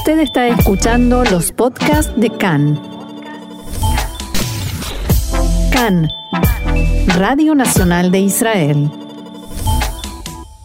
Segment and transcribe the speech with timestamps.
[0.00, 2.80] Usted está escuchando los podcasts de CAN.
[5.70, 6.08] CAN,
[7.18, 8.90] Radio Nacional de Israel.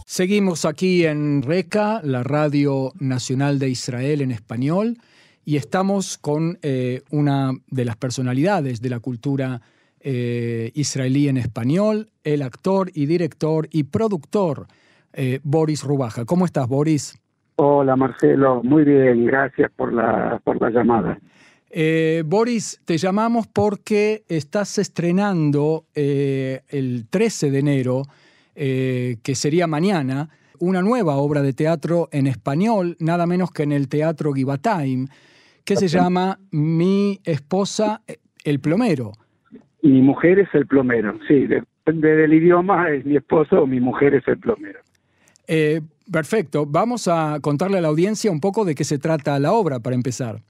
[0.06, 4.96] Seguimos aquí en RECA, la Radio Nacional de Israel en español,
[5.44, 9.60] y estamos con eh, una de las personalidades de la cultura
[10.00, 14.66] eh, israelí en español, el actor y director y productor
[15.12, 16.24] eh, Boris Rubaja.
[16.24, 17.18] ¿Cómo estás, Boris?
[17.58, 21.18] Hola Marcelo, muy bien, gracias por la, por la llamada.
[21.70, 28.02] Eh, Boris, te llamamos porque estás estrenando eh, el 13 de enero,
[28.54, 33.72] eh, que sería mañana, una nueva obra de teatro en español, nada menos que en
[33.72, 35.06] el Teatro Givatayim,
[35.64, 38.02] que se llama Mi esposa,
[38.44, 39.12] el plomero.
[39.80, 44.14] Mi mujer es el plomero, sí, depende del idioma, es mi esposo o mi mujer
[44.14, 44.80] es el plomero.
[46.10, 46.66] Perfecto.
[46.66, 49.96] Vamos a contarle a la audiencia un poco de qué se trata la obra para
[49.96, 50.40] empezar.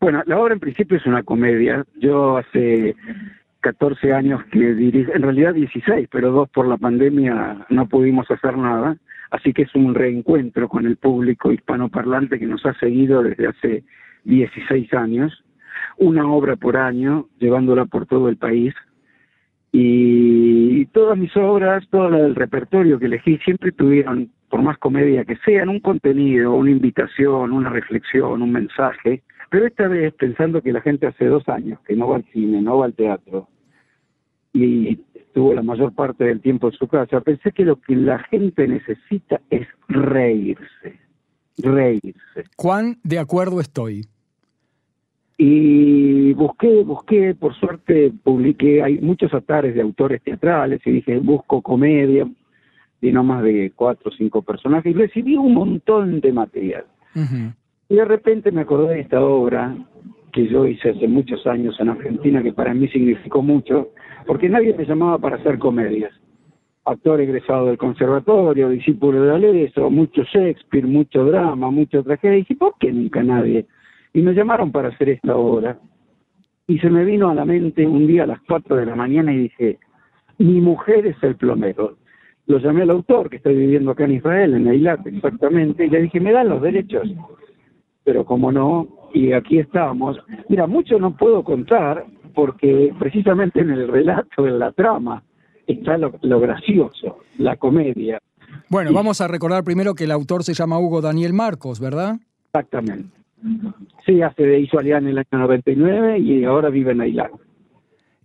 [0.00, 1.84] Bueno, la obra en principio es una comedia.
[1.96, 2.94] Yo hace
[3.60, 8.56] 14 años que dirijo, en realidad 16, pero dos por la pandemia no pudimos hacer
[8.56, 8.96] nada.
[9.30, 13.84] Así que es un reencuentro con el público hispanoparlante que nos ha seguido desde hace
[14.24, 15.44] 16 años.
[15.98, 18.74] Una obra por año, llevándola por todo el país.
[19.72, 25.36] Y todas mis obras, todo el repertorio que elegí, siempre tuvieron, por más comedia que
[25.44, 29.22] sean, un contenido, una invitación, una reflexión, un mensaje.
[29.50, 32.62] Pero esta vez, pensando que la gente hace dos años que no va al cine,
[32.62, 33.48] no va al teatro,
[34.52, 38.18] y estuvo la mayor parte del tiempo en su casa, pensé que lo que la
[38.20, 40.98] gente necesita es reírse,
[41.58, 42.44] reírse.
[42.56, 44.06] ¿Cuán de acuerdo estoy?
[45.38, 51.60] Y busqué, busqué, por suerte publiqué, hay muchos atares de autores teatrales y dije, busco
[51.60, 52.26] comedia,
[53.02, 56.84] y no más de cuatro o cinco personajes, y recibí un montón de material.
[57.88, 59.76] Y de repente me acordé de esta obra
[60.32, 63.90] que yo hice hace muchos años en Argentina, que para mí significó mucho,
[64.26, 66.12] porque nadie me llamaba para hacer comedias.
[66.84, 72.36] Actor egresado del conservatorio, discípulo de Aleso, mucho Shakespeare, mucho drama, mucho tragedia.
[72.36, 73.66] Y dije, ¿por qué nunca nadie?
[74.16, 75.78] Y me llamaron para hacer esta obra.
[76.66, 79.30] Y se me vino a la mente un día a las 4 de la mañana
[79.30, 79.78] y dije,
[80.38, 81.98] mi mujer es el plomero.
[82.46, 86.00] Lo llamé al autor, que está viviendo acá en Israel, en Eilat exactamente, y le
[86.00, 87.06] dije, me dan los derechos.
[88.04, 90.16] Pero como no, y aquí estamos.
[90.48, 95.22] Mira, mucho no puedo contar porque precisamente en el relato, en la trama,
[95.66, 98.18] está lo, lo gracioso, la comedia.
[98.70, 102.16] Bueno, vamos a recordar primero que el autor se llama Hugo Daniel Marcos, ¿verdad?
[102.46, 103.25] Exactamente.
[104.04, 107.30] Sí, hace de hizo Alián en el año 99 y ahora vive en Ailán.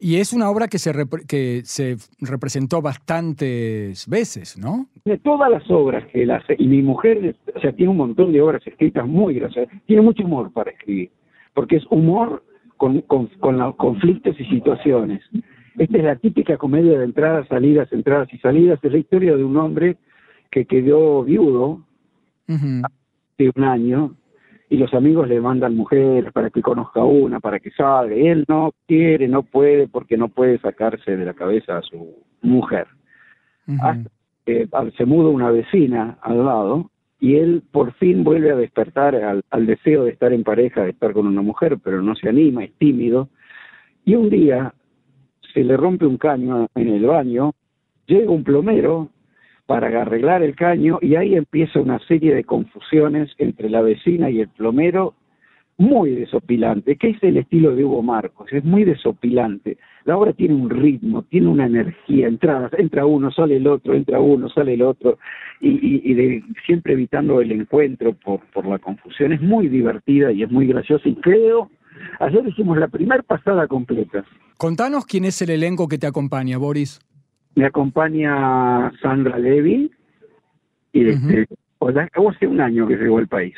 [0.04, 0.92] Y es una obra que se,
[1.28, 4.88] que se representó bastantes veces, ¿no?
[5.06, 8.32] De todas las obras que él hace, y mi mujer, o sea, tiene un montón
[8.32, 11.12] de obras escritas muy graciosas, tiene mucho humor para escribir,
[11.54, 12.44] porque es humor
[12.78, 15.22] con, con, con los conflictos y situaciones.
[15.78, 19.44] Esta es la típica comedia de entradas, salidas, entradas y salidas, es la historia de
[19.44, 19.98] un hombre
[20.50, 21.86] que quedó viudo
[22.48, 24.16] hace un año
[24.72, 28.16] y los amigos le mandan mujeres para que conozca una, para que salga.
[28.16, 32.16] Y él no quiere, no puede, porque no puede sacarse de la cabeza a su
[32.42, 32.88] mujer.
[33.82, 34.10] Hasta
[34.46, 36.90] que se muda una vecina al lado
[37.20, 40.92] y él por fin vuelve a despertar al, al, deseo de estar en pareja, de
[40.92, 43.28] estar con una mujer, pero no se anima, es tímido.
[44.06, 44.74] Y un día
[45.54, 47.52] se le rompe un caño en el baño,
[48.06, 49.10] llega un plomero
[49.72, 54.42] para arreglar el caño y ahí empieza una serie de confusiones entre la vecina y
[54.42, 55.14] el plomero
[55.78, 59.78] muy desopilante, que es el estilo de Hugo Marcos, es muy desopilante.
[60.04, 64.20] La obra tiene un ritmo, tiene una energía, entradas, entra uno, sale el otro, entra
[64.20, 65.18] uno, sale el otro,
[65.62, 69.32] y, siempre evitando el encuentro por, por la confusión.
[69.32, 71.72] Es muy divertida y es muy graciosa y creo,
[72.20, 74.26] ayer hicimos la primera pasada completa.
[74.58, 77.00] Contanos quién es el elenco que te acompaña, Boris.
[77.56, 79.92] Me acompaña Sandra Levy,
[80.94, 81.48] y desde,
[81.80, 82.36] uh -huh.
[82.36, 83.56] hace un año que llegó al país.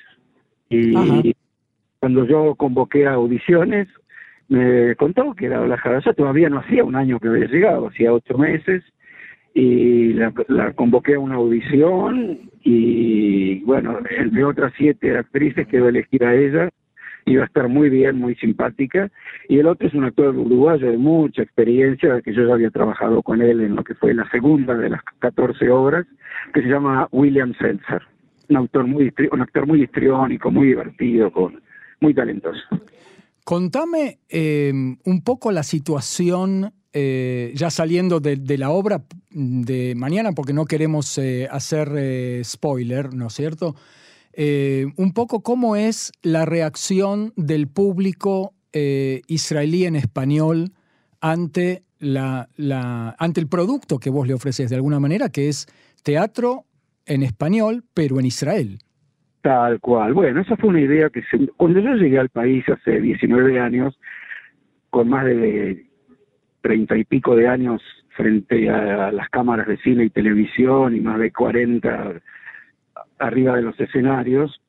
[0.69, 1.21] Y Ajá.
[1.99, 3.87] cuando yo convoqué a audiciones,
[4.49, 8.13] me contó que era la Jadasha, todavía no hacía un año que había llegado, hacía
[8.13, 8.83] ocho meses,
[9.53, 16.23] y la, la, convoqué a una audición, y bueno, entre otras siete actrices quedó elegir
[16.23, 16.33] a
[17.25, 19.11] ella, iba a estar muy bien, muy simpática,
[19.47, 23.21] y el otro es un actor uruguayo de mucha experiencia, que yo ya había trabajado
[23.21, 26.05] con él en lo que fue la segunda de las 14 obras,
[26.53, 28.01] que se llama William Seltzer,
[28.49, 31.61] un autor muy, un actor muy histriónico, muy divertido, con,
[31.99, 32.61] muy talentoso.
[33.43, 40.31] Contame eh, un poco la situación, eh, ya saliendo de, de, la obra de mañana,
[40.31, 41.89] porque no queremos eh, hacer
[42.45, 43.75] spoiler, ¿no es cierto?,
[44.35, 50.71] eh, un poco cómo es la reacción del público eh, israelí en español
[51.21, 52.47] ante, la,
[53.19, 55.67] ante el producto que vos le ofreces de alguna manera, que es
[56.03, 56.63] teatro
[57.05, 58.79] en español, pero en Israel.
[59.41, 60.13] Tal cual.
[60.13, 61.21] Bueno, esa fue una idea que
[61.57, 63.99] cuando yo llegué al país hace 19 años,
[64.89, 65.85] con más de
[66.61, 67.81] treinta y pico de años
[68.15, 72.21] frente a las cámaras de cine y televisión y más de 40
[73.19, 74.59] arriba de los escenarios,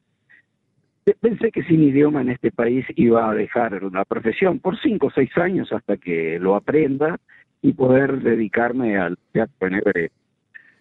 [1.20, 5.10] pensé que sin idioma en este país iba a dejar la profesión por cinco o
[5.10, 7.18] seis años hasta que lo aprenda
[7.60, 10.10] y poder dedicarme al teatro en hebreo.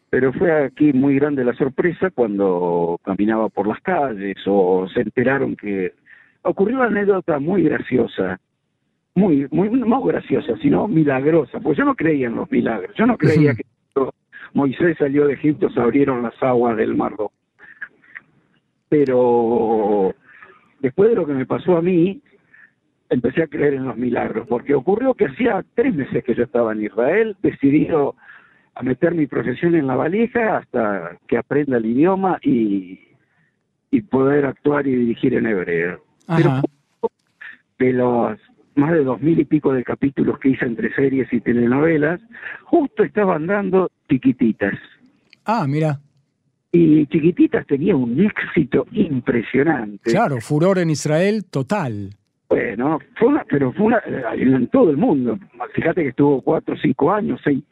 [0.09, 5.55] Pero fue aquí muy grande la sorpresa cuando caminaba por las calles o se enteraron
[5.55, 5.93] que
[6.43, 8.39] ocurrió una anécdota muy graciosa,
[9.15, 13.17] muy, muy, no graciosa, sino milagrosa, porque yo no creía en los milagros, yo no
[13.17, 13.63] creía que
[14.53, 17.32] Moisés salió de Egipto, se abrieron las aguas del Mar Rojo
[18.93, 20.13] pero
[20.79, 22.21] después de lo que me pasó a mí,
[23.09, 26.73] empecé a creer en los milagros, porque ocurrió que hacía tres meses que yo estaba
[26.73, 28.15] en Israel, decidido
[28.75, 32.99] a meter mi profesión en la valija hasta que aprenda el idioma y,
[33.89, 36.03] y poder actuar y dirigir en hebreo.
[36.27, 36.61] Pero
[37.79, 38.39] de los
[38.75, 42.21] más de dos mil y pico de capítulos que hice entre series y telenovelas,
[42.65, 44.75] justo estaban dando chiquititas.
[45.45, 45.99] Ah, mira
[46.75, 50.09] y Chiquititas tenía un éxito impresionante.
[50.09, 52.09] Claro, furor en Israel total.
[52.49, 54.01] Bueno, fue una, pero fue una,
[54.33, 55.37] en todo el mundo.
[55.75, 57.63] Fíjate que estuvo cuatro cinco años, seis,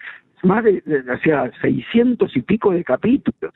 [0.44, 3.54] más de, hacía seiscientos y pico de capítulos.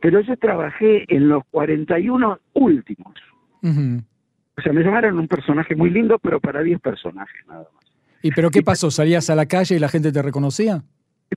[0.00, 3.14] Pero yo trabajé en los 41 últimos.
[3.62, 7.84] O sea, me llamaron un personaje muy lindo, pero para 10 personajes nada más.
[8.22, 8.90] ¿Y pero qué pasó?
[8.90, 10.82] ¿Salías a la calle y la gente te reconocía?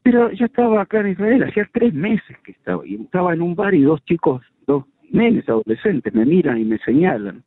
[0.01, 3.55] Pero yo estaba acá en Israel, hacía tres meses que estaba, y estaba en un
[3.55, 7.43] bar y dos chicos, dos nenes adolescentes me miran y me señalan.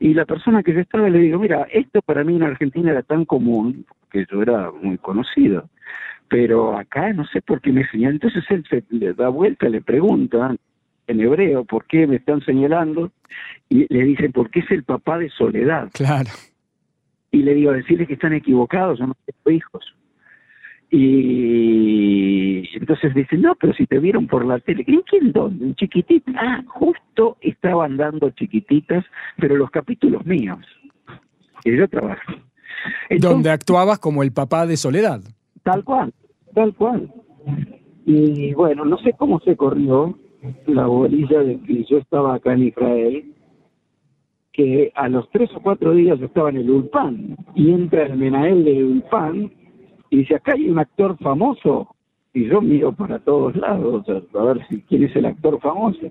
[0.00, 3.02] Y la persona que yo estaba le digo, mira, esto para mí en Argentina era
[3.02, 5.70] tan común, que yo era muy conocido,
[6.28, 8.16] pero acá no sé por qué me señalan.
[8.16, 10.56] Entonces él se le da vuelta, le pregunta
[11.06, 13.12] en hebreo por qué me están señalando,
[13.68, 15.90] y le dice, porque es el papá de Soledad.
[15.92, 16.30] Claro.
[17.30, 19.94] Y le digo, decirles que están equivocados, yo no tengo hijos.
[20.96, 25.64] Y entonces dicen, no, pero si te vieron por la tele, ¿en quién dónde?
[25.64, 26.30] ¿En chiquitita?
[26.36, 29.04] Ah, justo estaban dando chiquititas,
[29.36, 30.60] pero los capítulos míos,
[31.64, 32.34] que yo trabajo.
[33.18, 35.20] Donde actuabas como el papá de Soledad.
[35.64, 36.14] Tal cual,
[36.54, 37.12] tal cual.
[38.06, 40.16] Y bueno, no sé cómo se corrió
[40.68, 43.32] la bolilla de que yo estaba acá en Israel,
[44.52, 48.16] que a los tres o cuatro días yo estaba en el Ulpan, y entra el
[48.16, 49.63] Menael del Ulpan
[50.14, 51.88] y dice, acá hay un actor famoso,
[52.32, 56.08] y yo miro para todos lados, a ver si quién es el actor famoso.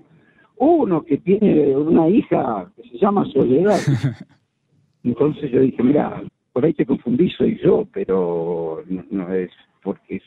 [0.58, 3.78] Uno que tiene una hija que se llama Soledad.
[5.04, 6.22] Entonces yo dije, mira,
[6.52, 9.50] por ahí te confundí, soy yo, pero no, es
[9.82, 10.20] porque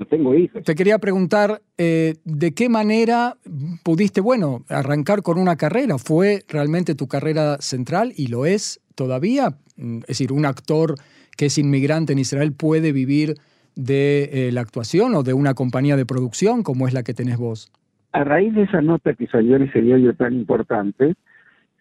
[0.00, 0.64] no tengo hijos.
[0.64, 3.36] Te quería preguntar, eh, ¿de qué manera
[3.84, 5.98] pudiste, bueno, arrancar con una carrera?
[5.98, 9.58] ¿Fue realmente tu carrera central y lo es todavía?
[9.76, 10.94] Es decir, un actor
[11.36, 13.34] que es inmigrante en Israel puede vivir
[13.76, 17.36] de eh, la actuación o de una compañía de producción como es la que tenés
[17.36, 17.70] vos?
[18.12, 21.14] A raíz de esa nota que salió en ese diario tan importante,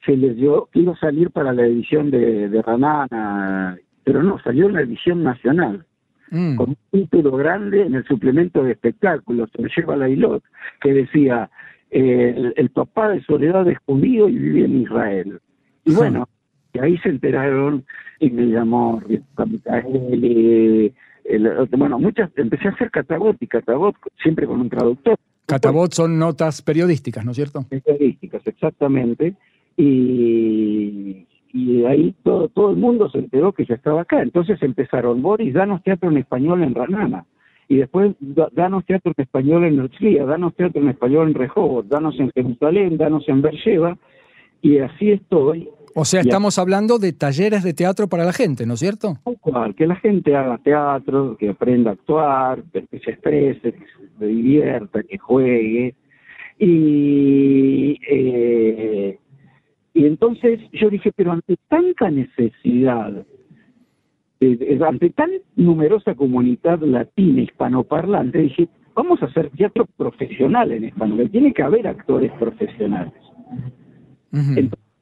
[0.05, 4.67] se les dio iba a salir para la edición de, de Ranana, pero no, salió
[4.67, 5.85] en la edición nacional,
[6.31, 6.55] mm.
[6.55, 10.43] con un título grande en el suplemento de espectáculos, se lleva la ILOT,
[10.81, 11.49] que decía,
[11.91, 15.39] eh, el, papá de Soledad es judío y vive en Israel.
[15.85, 16.27] Y bueno,
[16.73, 17.83] y ahí se enteraron
[18.19, 19.01] y me llamó
[19.37, 20.93] Micael,
[21.77, 25.15] bueno, muchas, empecé a hacer catabot y catabot siempre con un traductor.
[25.45, 27.65] Catabot son notas periodísticas, ¿no es cierto?
[27.69, 29.35] Periodísticas, exactamente.
[29.77, 34.21] Y, y ahí todo, todo el mundo se enteró que yo estaba acá.
[34.21, 37.25] Entonces empezaron, Boris, danos teatro en español en Ranana.
[37.67, 42.19] Y después, danos teatro en español en Herzliya, danos teatro en español en Rehoboth, danos
[42.19, 43.97] en Jerusalén, danos en Beersheba.
[44.61, 48.75] Y así estoy o sea, estamos hablando de talleres de teatro para la gente, ¿no
[48.75, 49.17] es cierto?
[49.75, 53.85] que la gente haga teatro, que aprenda a actuar, que se exprese, que
[54.17, 55.95] se divierta, que juegue.
[56.59, 59.17] Y, eh,
[59.99, 63.25] y entonces yo dije, pero ante tanta necesidad,
[64.87, 71.51] ante tan numerosa comunidad latina, hispanoparlante, dije, vamos a hacer teatro profesional en español, tiene
[71.51, 73.11] que haber actores profesionales.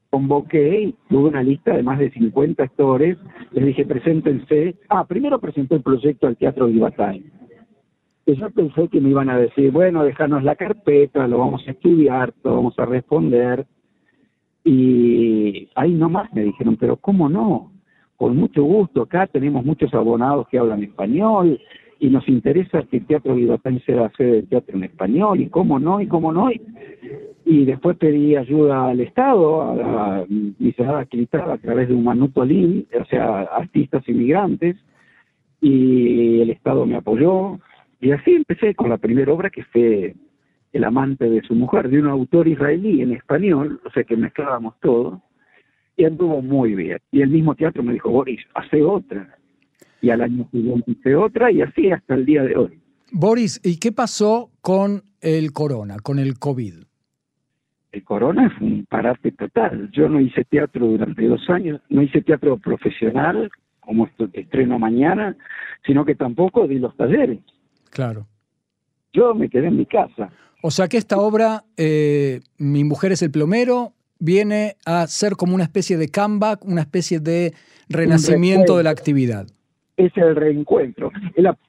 [0.10, 3.20] Convoqué y tuve una lista de más de 50 actores,
[3.52, 7.24] les dije preséntense, ah, primero presenté el proyecto al Teatro Vivatay,
[8.26, 12.34] yo pensé que me iban a decir, bueno, déjanos la carpeta, lo vamos a estudiar,
[12.44, 13.68] lo vamos a responder.
[14.68, 17.72] Y ahí nomás me dijeron, pero ¿cómo no?
[18.18, 21.58] Con mucho gusto, acá tenemos muchos abonados que hablan español
[22.02, 25.80] y nos interesa que el Teatro Vivatán sea sede de teatro en español, y cómo
[25.80, 26.50] no, y cómo no.
[27.46, 32.44] Y, después pedí ayuda al Estado, a la Licenciada Quilitada, a través de un Manuto
[32.44, 34.76] Lin, o sea, artistas inmigrantes,
[35.62, 37.58] y el Estado me apoyó,
[38.02, 40.14] y así empecé con la primera obra que fue
[40.74, 44.76] El amante de su mujer, de un autor israelí en español, o sea que mezclábamos
[44.82, 45.22] todo,
[45.96, 47.00] y anduvo muy bien.
[47.12, 49.38] Y el mismo teatro me dijo, Boris, hace otra.
[50.02, 52.80] Y al año siguiente hice otra, y así hasta el día de hoy.
[53.12, 56.74] Boris, ¿y qué pasó con el corona, con el COVID?
[57.92, 59.90] El corona es un parate total.
[59.92, 65.36] Yo no hice teatro durante dos años, no hice teatro profesional, como esto estreno mañana,
[65.86, 67.40] sino que tampoco di los talleres.
[67.90, 68.28] Claro.
[69.14, 70.30] Yo me quedé en mi casa.
[70.62, 75.54] O sea que esta obra, eh, Mi mujer es el plomero, viene a ser como
[75.56, 77.54] una especie de comeback, una especie de
[77.90, 79.48] renacimiento de la actividad.
[79.96, 81.12] Es el reencuentro.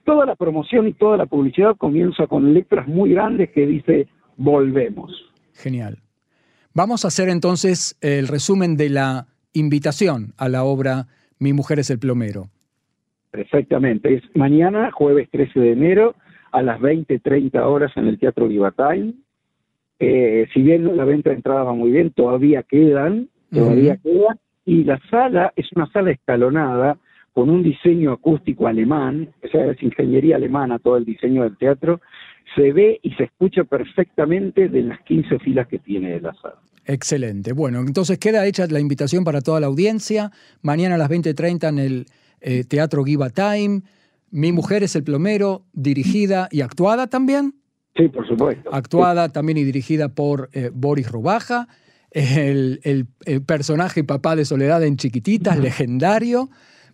[0.04, 5.12] toda la promoción y toda la publicidad comienza con letras muy grandes que dice volvemos.
[5.54, 5.98] Genial.
[6.74, 11.06] Vamos a hacer entonces el resumen de la invitación a la obra
[11.38, 12.48] Mi mujer es el plomero.
[13.30, 14.14] Perfectamente.
[14.14, 16.14] Es mañana, jueves 13 de enero,
[16.52, 19.22] a las 20.30 horas en el Teatro Libatain.
[19.98, 24.38] Eh, si bien la venta de entrada va muy bien, todavía quedan, todavía quedan.
[24.64, 26.98] Y la sala es una sala escalonada
[27.32, 32.00] con un diseño acústico alemán, o sea, es ingeniería alemana todo el diseño del teatro.
[32.56, 36.56] Se ve y se escucha perfectamente de las 15 filas que tiene la sala.
[36.84, 37.52] Excelente.
[37.52, 40.32] Bueno, entonces queda hecha la invitación para toda la audiencia.
[40.62, 42.06] Mañana a las 20.30 en el
[42.40, 43.82] eh, Teatro Giva Time.
[44.30, 47.54] Mi mujer es el plomero, dirigida y actuada también.
[47.96, 48.70] Sí, por supuesto.
[48.72, 51.68] Actuada también y dirigida por eh, Boris Rubaja,
[52.10, 53.08] el,
[53.46, 56.48] personaje papá de Soledad en Chiquititas, legendario.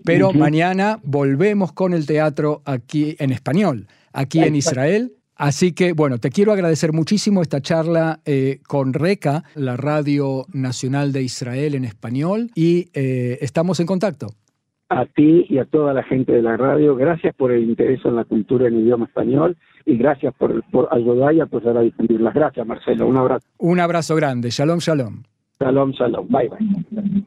[0.04, 5.14] Pero mañana volvemos con el teatro aquí en español, aquí en Israel.
[5.36, 11.12] Así que, bueno, te quiero agradecer muchísimo esta charla eh, con RECA, la Radio Nacional
[11.12, 14.34] de Israel en español, y estamos en contacto
[14.94, 16.96] a ti y a toda la gente de la radio.
[16.96, 21.34] Gracias por el interés en la cultura en idioma español y gracias por, por ayudar
[21.34, 22.34] y apoyar a difundirlas.
[22.34, 23.06] Gracias, Marcelo.
[23.06, 23.46] Un abrazo.
[23.58, 24.50] Un abrazo grande.
[24.50, 25.22] Shalom, shalom.
[25.60, 26.28] Shalom, shalom.
[26.28, 27.24] Bye, bye.